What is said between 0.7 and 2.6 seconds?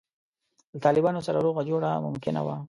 له طالبانو سره روغه جوړه ممکنه وي.